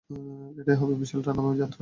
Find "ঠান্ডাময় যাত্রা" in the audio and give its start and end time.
1.23-1.79